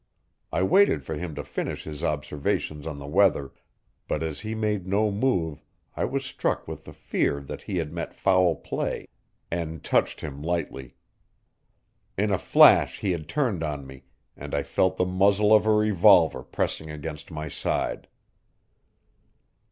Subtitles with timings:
[0.51, 3.51] I waited for him to finish his observations on the weather,
[4.07, 5.63] but as he made no move
[5.95, 9.07] I was struck with the fear that he had met foul play
[9.51, 10.95] and touched him lightly.
[12.17, 15.71] In a flash he had turned on me, and I felt the muzzle of a
[15.71, 18.07] revolver pressing against my side.